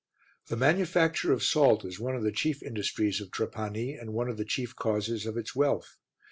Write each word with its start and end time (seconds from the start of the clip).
The 0.47 0.57
manufacture 0.57 1.31
of 1.31 1.43
salt 1.43 1.85
is 1.85 1.99
one 1.99 2.15
of 2.15 2.23
the 2.23 2.31
chief 2.31 2.63
industries 2.63 3.21
of 3.21 3.29
Trapani 3.29 3.93
and 3.93 4.13
one 4.15 4.29
of 4.29 4.37
the 4.37 4.45
chief 4.45 4.75
causes 4.75 5.27
of 5.27 5.37
its 5.37 5.55
wealth. 5.55 5.95